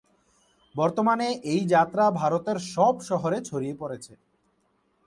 বর্তমানে 0.75 1.27
এই 1.45 1.61
যাত্রা 1.65 2.05
ভারতের 2.11 2.57
সব 2.73 2.93
শহরে 3.01 3.37
ছড়িয়ে 3.41 3.75
পড়েছে। 3.75 4.13